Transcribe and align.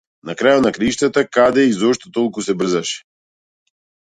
На 0.27 0.35
крајот 0.37 0.63
на 0.67 0.71
краиштата, 0.77 1.23
каде 1.39 1.67
и 1.73 1.75
зошто 1.83 2.11
толку 2.17 2.45
се 2.49 2.57
брзаше? 2.63 2.97